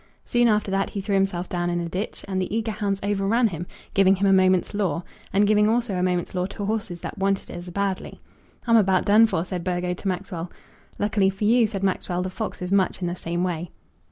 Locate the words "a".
1.79-1.87, 4.25-4.33, 5.93-6.01